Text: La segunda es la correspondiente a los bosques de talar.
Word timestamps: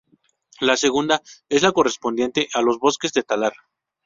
La 0.59 0.77
segunda 0.77 1.21
es 1.47 1.61
la 1.61 1.73
correspondiente 1.73 2.47
a 2.55 2.63
los 2.63 2.79
bosques 2.79 3.13
de 3.13 3.21
talar. 3.21 3.53